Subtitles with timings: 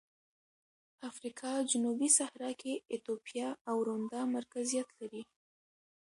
[1.09, 5.23] افریقا جنوبي صحرا کې ایتوپیا او روندا مرکزیت لري.